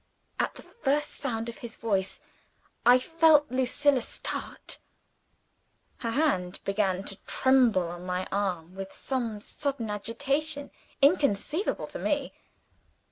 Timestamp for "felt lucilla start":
2.97-4.79